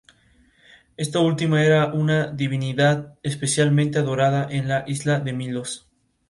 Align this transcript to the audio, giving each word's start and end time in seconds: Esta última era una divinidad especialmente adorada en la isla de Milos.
Esta 0.97 1.19
última 1.19 1.63
era 1.63 1.93
una 1.93 2.25
divinidad 2.31 3.19
especialmente 3.21 3.99
adorada 3.99 4.47
en 4.49 4.67
la 4.67 4.83
isla 4.87 5.19
de 5.19 5.31
Milos. 5.31 5.87